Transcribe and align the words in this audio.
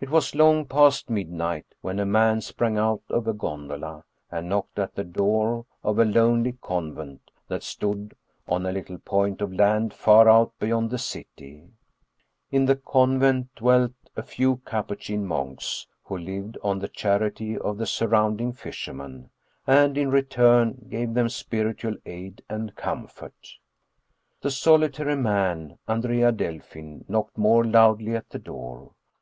It 0.00 0.10
was 0.10 0.34
long 0.34 0.66
past 0.66 1.08
midnight 1.08 1.64
when 1.80 1.98
a 1.98 2.04
man 2.04 2.42
sprang 2.42 2.76
out 2.76 3.00
of 3.08 3.26
a 3.26 3.32
gondola 3.32 4.04
and 4.30 4.50
knocked 4.50 4.78
at 4.78 4.94
the 4.96 5.04
door 5.04 5.64
of 5.82 5.98
a 5.98 6.04
lonely 6.04 6.58
convent 6.60 7.30
that 7.48 7.62
stood 7.62 8.14
on 8.46 8.66
a 8.66 8.72
little 8.72 8.98
point 8.98 9.40
of 9.40 9.54
land 9.54 9.94
far 9.94 10.28
out 10.28 10.52
beyond 10.58 10.90
the 10.90 10.98
city. 10.98 11.70
In 12.50 12.66
the 12.66 12.76
convent 12.76 13.54
dwelt 13.54 13.94
a 14.14 14.22
few 14.22 14.56
Capuchin 14.66 15.24
monks 15.24 15.86
who 16.02 16.18
lived 16.18 16.58
on 16.62 16.80
the 16.80 16.88
charity 16.88 17.56
of 17.56 17.78
the 17.78 17.86
surrounding 17.86 18.52
fishermen, 18.52 19.30
and 19.66 19.96
in 19.96 20.10
return 20.10 20.86
gave 20.90 21.14
them 21.14 21.30
spiritual 21.30 21.96
aid 22.04 22.42
and 22.50 22.76
comfort. 22.76 23.56
The 24.42 24.50
solitary 24.50 25.16
man, 25.16 25.78
Andrea 25.88 26.30
Delfin, 26.30 27.06
knocked 27.08 27.38
more 27.38 27.64
loudly 27.64 28.14
at 28.14 28.28
the 28.28 28.38
door. 28.38 28.90